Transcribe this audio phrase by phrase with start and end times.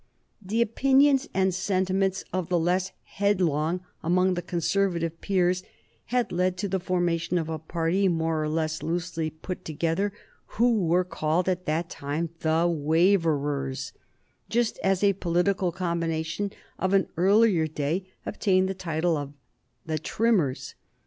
[0.41, 5.61] The opinions and sentiments of the less headlong among the Conservative peers
[6.05, 10.11] had led to the formation of a party, more or less loosely put together,
[10.57, 13.91] who were called at that time the "Waverers,"
[14.49, 19.33] just as a political combination of an earlier day obtained the title of
[19.85, 20.73] the "Trimmers."